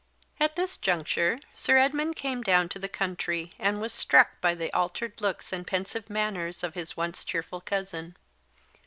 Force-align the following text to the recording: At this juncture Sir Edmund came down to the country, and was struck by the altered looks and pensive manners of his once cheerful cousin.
At 0.39 0.55
this 0.55 0.77
juncture 0.77 1.37
Sir 1.55 1.77
Edmund 1.77 2.15
came 2.15 2.41
down 2.41 2.69
to 2.69 2.79
the 2.79 2.89
country, 2.89 3.53
and 3.59 3.79
was 3.79 3.93
struck 3.93 4.41
by 4.41 4.55
the 4.55 4.73
altered 4.73 5.21
looks 5.21 5.53
and 5.53 5.67
pensive 5.67 6.09
manners 6.09 6.63
of 6.63 6.73
his 6.73 6.97
once 6.97 7.23
cheerful 7.23 7.61
cousin. 7.61 8.17